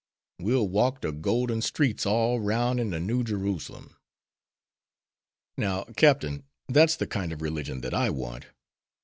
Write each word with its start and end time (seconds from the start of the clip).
We'll 0.39 0.67
walk 0.67 1.01
de 1.01 1.11
golden 1.11 1.61
streets 1.61 2.07
all 2.07 2.39
'roun' 2.39 2.79
in 2.79 2.89
de 2.89 2.99
New 2.99 3.23
Jerusalem.' 3.23 3.97
Now, 5.57 5.83
Captain, 5.95 6.43
that's 6.67 6.95
the 6.95 7.05
kind 7.05 7.31
of 7.31 7.43
religion 7.43 7.81
that 7.81 7.93
I 7.93 8.09
want. 8.09 8.47